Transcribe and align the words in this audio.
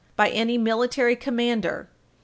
by 0.17 0.29
any 0.31 0.57
military 0.57 1.15
commander. 1.15 1.87